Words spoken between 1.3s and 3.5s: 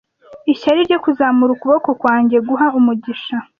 ukuboko kwanjye guha umugisha